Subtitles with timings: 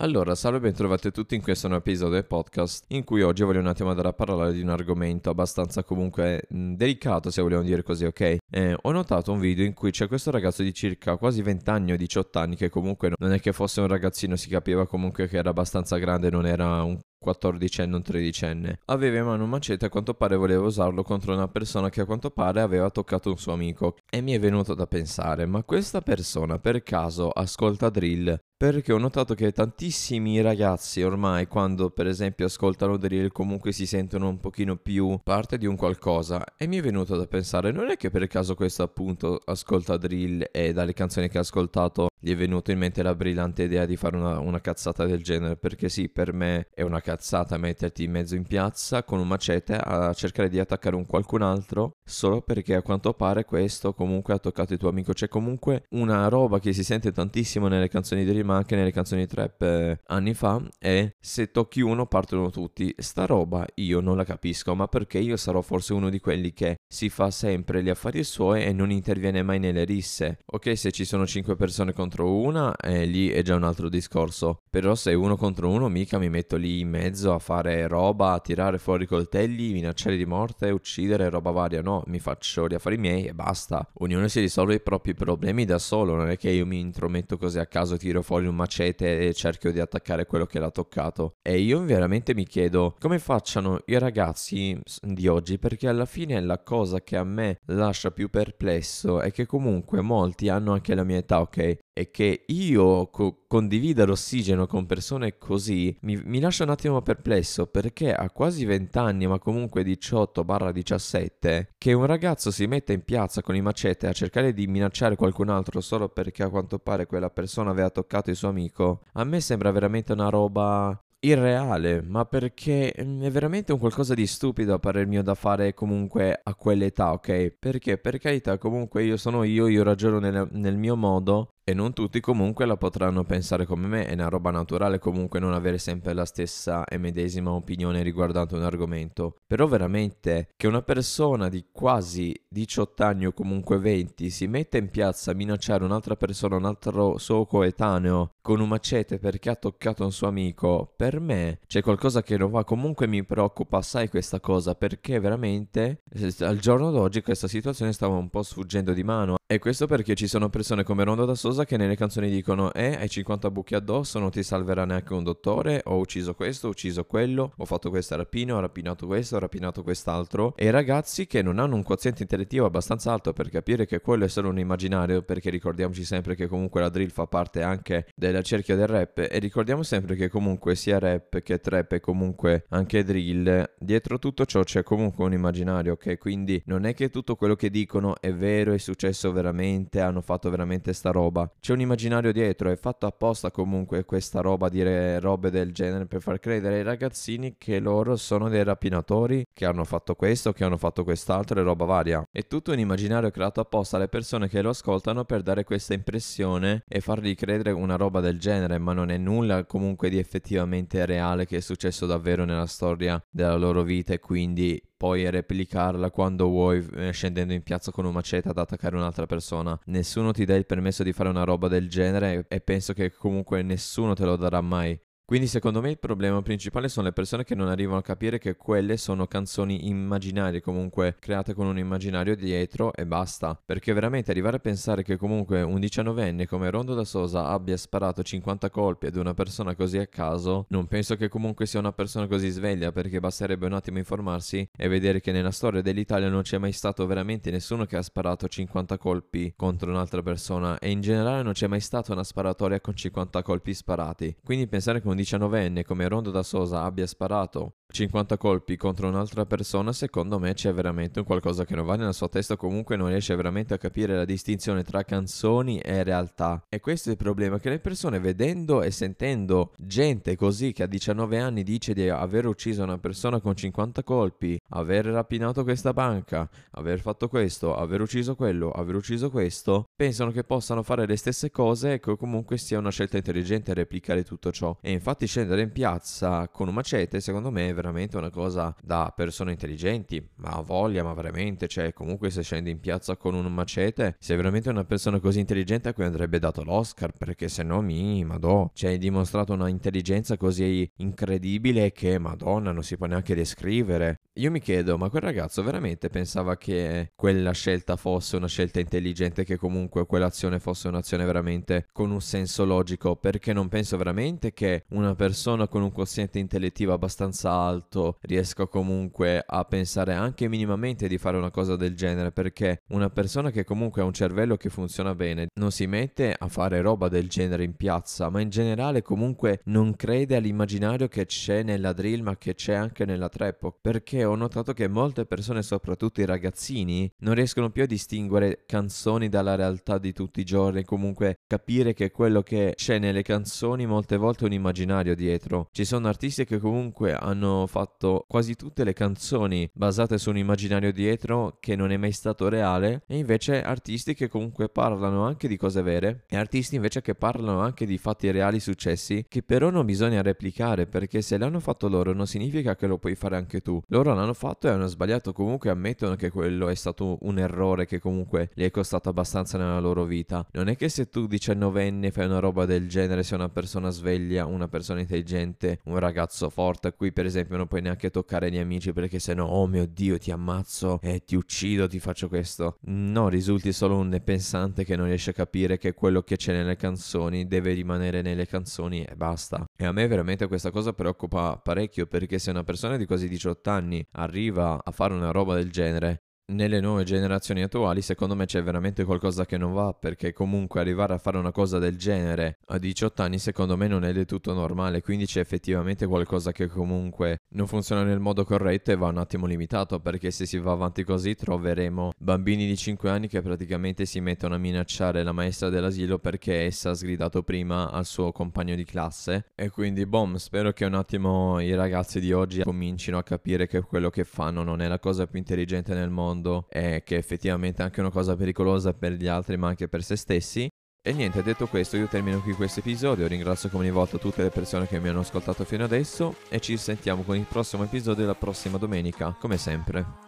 [0.00, 3.58] Allora, salve e bentrovati tutti in questo nuovo episodio del podcast in cui oggi voglio
[3.58, 7.82] un attimo andare a parlare di un argomento abbastanza comunque mh, delicato se vogliamo dire
[7.82, 8.36] così, ok?
[8.48, 11.90] Eh, ho notato un video in cui c'è questo ragazzo di circa quasi 20 anni
[11.90, 15.36] o 18 anni che comunque non è che fosse un ragazzino, si capiva comunque che
[15.36, 16.96] era abbastanza grande, non era un
[17.26, 18.74] 14enne, un 13enne.
[18.84, 22.02] Aveva in mano un macete e a quanto pare voleva usarlo contro una persona che
[22.02, 23.96] a quanto pare aveva toccato un suo amico.
[24.08, 28.38] E mi è venuto da pensare, ma questa persona per caso ascolta drill?
[28.60, 34.28] Perché ho notato che tantissimi ragazzi ormai quando per esempio ascoltano drill comunque si sentono
[34.28, 36.42] un pochino più parte di un qualcosa.
[36.56, 40.44] E mi è venuto da pensare non è che per caso questo appunto ascolta drill
[40.50, 43.96] e dalle canzoni che ha ascoltato gli è venuto in mente la brillante idea di
[43.96, 45.56] fare una, una cazzata del genere?
[45.56, 49.76] Perché sì per me è una cazzata metterti in mezzo in piazza con un macete
[49.76, 54.38] a cercare di attaccare un qualcun altro solo perché a quanto pare questo comunque ha
[54.38, 58.46] toccato il tuo amico c'è comunque una roba che si sente tantissimo nelle canzoni drill
[58.48, 62.94] ma anche nelle canzoni trap eh, anni fa è se tocchi uno partono tutti.
[62.96, 66.78] Sta roba io non la capisco, ma perché io sarò forse uno di quelli che
[66.90, 70.38] si fa sempre gli affari suoi e non interviene mai nelle risse.
[70.46, 74.62] Ok, se ci sono 5 persone contro una, eh, lì è già un altro discorso.
[74.70, 78.40] Però se uno contro uno mica mi metto lì in mezzo a fare roba, a
[78.40, 81.82] tirare fuori coltelli, minacciare di morte, uccidere, roba varia.
[81.82, 83.86] No, mi faccio gli affari miei e basta.
[83.98, 87.58] Ognuno si risolve i propri problemi da solo, non è che io mi intrometto così
[87.58, 91.36] a caso, tiro fuori un macete e cerchio di attaccare quello che l'ha toccato.
[91.42, 96.58] E io veramente mi chiedo come facciano i ragazzi di oggi, perché alla fine la
[96.58, 101.18] cosa che a me lascia più perplesso è che comunque molti hanno anche la mia
[101.18, 101.78] età, ok?
[101.92, 107.66] E che io co- condivida l'ossigeno con persone così mi, mi lascia un attimo perplesso
[107.66, 113.42] perché a quasi 20 anni, ma comunque 18-17, che un ragazzo si metta in piazza
[113.42, 117.30] con i macete a cercare di minacciare qualcun altro solo perché a quanto pare quella
[117.30, 122.94] persona aveva toccato il suo amico, a me sembra veramente una roba irreale, ma perché
[123.02, 127.12] mm, è veramente un qualcosa di stupido a parer mio da fare comunque a quell'età,
[127.12, 127.50] ok?
[127.58, 131.92] Perché per carità comunque io sono io, io ragiono nel, nel mio modo e non
[131.92, 136.14] tutti comunque la potranno pensare come me, è una roba naturale comunque non avere sempre
[136.14, 139.36] la stessa e medesima opinione riguardante un argomento.
[139.46, 144.88] Però veramente che una persona di quasi 18 anni o comunque 20 si metta in
[144.88, 150.04] piazza a minacciare un'altra persona, un altro suo coetaneo con un macete perché ha toccato
[150.04, 152.64] un suo amico, per me c'è qualcosa che non va.
[152.64, 156.00] Comunque mi preoccupa assai questa cosa perché veramente
[156.38, 159.37] al giorno d'oggi questa situazione stava un po' sfuggendo di mano.
[159.50, 162.96] E questo perché ci sono persone come Rondo da Sosa che nelle canzoni dicono Eh,
[162.96, 167.06] hai 50 buchi addosso, non ti salverà neanche un dottore, ho ucciso questo, ho ucciso
[167.06, 170.52] quello, ho fatto questa rapina, ho rapinato questo, ho rapinato quest'altro.
[170.54, 174.28] E ragazzi che non hanno un quoziente intellettivo abbastanza alto per capire che quello è
[174.28, 178.76] solo un immaginario, perché ricordiamoci sempre che comunque la drill fa parte anche della cerchia
[178.76, 183.70] del rap e ricordiamo sempre che comunque sia rap che trap e comunque anche drill,
[183.78, 186.18] dietro tutto ciò c'è comunque un immaginario, ok?
[186.18, 190.50] Quindi non è che tutto quello che dicono è vero, è successo veramente, hanno fatto
[190.50, 191.50] veramente sta roba.
[191.60, 196.20] C'è un immaginario dietro, è fatto apposta comunque questa roba, dire robe del genere per
[196.20, 200.76] far credere ai ragazzini che loro sono dei rapinatori, che hanno fatto questo, che hanno
[200.76, 202.24] fatto quest'altro e roba varia.
[202.30, 206.82] È tutto un immaginario creato apposta alle persone che lo ascoltano per dare questa impressione
[206.88, 211.46] e fargli credere una roba del genere, ma non è nulla comunque di effettivamente reale
[211.46, 216.84] che è successo davvero nella storia della loro vita e quindi poi replicarla quando vuoi
[216.96, 219.78] eh, scendendo in piazza con un macete ad attaccare un'altra persona.
[219.86, 223.62] Nessuno ti dà il permesso di fare una roba del genere e penso che comunque
[223.62, 225.00] nessuno te lo darà mai.
[225.28, 228.56] Quindi secondo me il problema principale sono le persone che non arrivano a capire che
[228.56, 233.60] quelle sono canzoni immaginarie, comunque create con un immaginario dietro e basta.
[233.62, 238.22] Perché veramente arrivare a pensare che comunque un diciannovenne come Rondo da Sosa abbia sparato
[238.22, 242.26] 50 colpi ad una persona così a caso, non penso che comunque sia una persona
[242.26, 246.56] così sveglia, perché basterebbe un attimo informarsi e vedere che nella storia dell'Italia non c'è
[246.56, 251.42] mai stato veramente nessuno che ha sparato 50 colpi contro un'altra persona e in generale
[251.42, 254.34] non c'è mai stata una sparatoria con 50 colpi sparati.
[254.42, 259.46] Quindi pensare che un diciannovenne come Rondo da Sosa abbia sparato 50 colpi contro un'altra
[259.46, 263.08] persona, secondo me c'è veramente un qualcosa che non va nella sua testa, comunque non
[263.08, 266.62] riesce veramente a capire la distinzione tra canzoni e realtà.
[266.68, 270.86] E questo è il problema, che le persone vedendo e sentendo gente così che a
[270.86, 276.48] 19 anni dice di aver ucciso una persona con 50 colpi, aver rapinato questa banca,
[276.72, 281.50] aver fatto questo, aver ucciso quello, aver ucciso questo, pensano che possano fare le stesse
[281.50, 284.76] cose e che comunque sia una scelta intelligente replicare tutto ciò.
[284.82, 289.12] E infatti scendere in piazza con un macete, secondo me, è veramente una cosa da
[289.14, 294.16] persone intelligenti, ma voglia, ma veramente, cioè comunque se scendi in piazza con un macete,
[294.18, 298.24] sei veramente una persona così intelligente a cui andrebbe dato l'Oscar, perché se no mi,
[298.24, 304.22] madò, cioè hai dimostrato una intelligenza così incredibile che, madonna, non si può neanche descrivere.
[304.38, 309.42] Io mi chiedo, ma quel ragazzo veramente pensava che quella scelta fosse una scelta intelligente,
[309.42, 314.84] che comunque quell'azione fosse un'azione veramente con un senso logico, perché non penso veramente che
[314.90, 321.18] una persona con un quoziente intellettivo abbastanza alto riesca comunque a pensare anche minimamente di
[321.18, 325.16] fare una cosa del genere, perché una persona che comunque ha un cervello che funziona
[325.16, 329.62] bene non si mette a fare roba del genere in piazza, ma in generale comunque
[329.64, 334.36] non crede all'immaginario che c'è nella drill, ma che c'è anche nella trap, perché ho
[334.36, 339.98] notato che molte persone, soprattutto i ragazzini, non riescono più a distinguere canzoni dalla realtà
[339.98, 344.46] di tutti i giorni, comunque capire che quello che c'è nelle canzoni molte volte è
[344.46, 345.68] un immaginario dietro.
[345.72, 350.92] Ci sono artisti che comunque hanno fatto quasi tutte le canzoni basate su un immaginario
[350.92, 355.56] dietro che non è mai stato reale e invece artisti che comunque parlano anche di
[355.56, 359.86] cose vere e artisti invece che parlano anche di fatti reali successi che però non
[359.86, 363.80] bisogna replicare perché se l'hanno fatto loro non significa che lo puoi fare anche tu.
[363.88, 367.98] Loro l'hanno fatto e hanno sbagliato, comunque ammettono che quello è stato un errore che
[367.98, 370.46] comunque gli è costato abbastanza nella loro vita.
[370.52, 374.46] Non è che se tu diciannovenne fai una roba del genere sei una persona sveglia,
[374.46, 378.58] una persona intelligente, un ragazzo forte a cui per esempio non puoi neanche toccare gli
[378.58, 382.78] amici perché se no, oh mio dio, ti ammazzo e ti uccido, ti faccio questo.
[382.82, 386.76] No, risulti solo un pensante che non riesce a capire che quello che c'è nelle
[386.76, 389.64] canzoni deve rimanere nelle canzoni e basta.
[389.76, 393.70] E a me veramente questa cosa preoccupa parecchio perché se una persona di quasi 18
[393.70, 398.62] anni arriva a fare una roba del genere nelle nuove generazioni attuali secondo me c'è
[398.62, 402.78] veramente qualcosa che non va perché comunque arrivare a fare una cosa del genere a
[402.78, 405.02] 18 anni secondo me non è del tutto normale.
[405.02, 409.46] Quindi c'è effettivamente qualcosa che comunque non funziona nel modo corretto e va un attimo
[409.46, 414.20] limitato perché se si va avanti così troveremo bambini di 5 anni che praticamente si
[414.20, 418.84] mettono a minacciare la maestra dell'asilo perché essa ha sgridato prima al suo compagno di
[418.84, 419.46] classe.
[419.54, 423.82] E quindi bom spero che un attimo i ragazzi di oggi comincino a capire che
[423.82, 427.82] quello che fanno non è la cosa più intelligente nel mondo mondo e che effettivamente
[427.82, 430.68] è anche una cosa pericolosa per gli altri ma anche per se stessi.
[431.00, 434.50] E niente, detto questo io termino qui questo episodio, ringrazio come ogni volta tutte le
[434.50, 438.34] persone che mi hanno ascoltato fino adesso e ci sentiamo con il prossimo episodio la
[438.34, 440.27] prossima domenica, come sempre.